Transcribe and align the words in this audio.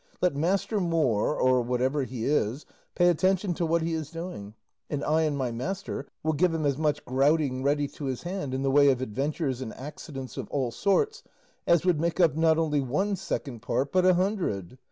Let 0.19 0.35
master 0.35 0.79
Moor, 0.79 1.35
or 1.35 1.61
whatever 1.61 2.05
he 2.05 2.25
is, 2.25 2.65
pay 2.95 3.07
attention 3.09 3.53
to 3.53 3.67
what 3.67 3.83
he 3.83 3.93
is 3.93 4.09
doing, 4.09 4.55
and 4.89 5.03
I 5.03 5.21
and 5.21 5.37
my 5.37 5.51
master 5.51 6.07
will 6.23 6.33
give 6.33 6.55
him 6.55 6.65
as 6.65 6.75
much 6.75 7.05
grouting 7.05 7.61
ready 7.61 7.87
to 7.89 8.05
his 8.05 8.23
hand, 8.23 8.55
in 8.55 8.63
the 8.63 8.71
way 8.71 8.89
of 8.89 8.99
adventures 8.99 9.61
and 9.61 9.71
accidents 9.75 10.37
of 10.37 10.49
all 10.49 10.71
sorts, 10.71 11.21
as 11.67 11.85
would 11.85 11.99
make 12.01 12.19
up 12.19 12.35
not 12.35 12.57
only 12.57 12.81
one 12.81 13.15
second 13.15 13.61
part, 13.61 13.91
but 13.91 14.03
a 14.03 14.15
hundred. 14.15 14.79